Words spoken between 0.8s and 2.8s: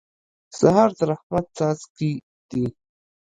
د رحمت څاڅکي دي.